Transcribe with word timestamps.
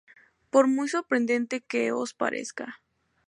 Por 0.49 0.65
muy 0.67 0.87
sorprendente 0.87 1.61
que 1.61 1.91
os 1.91 2.15
parezca 2.15 2.81